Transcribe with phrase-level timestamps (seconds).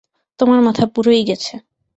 [0.39, 1.53] তোমার মাথা পুরোই গেছে।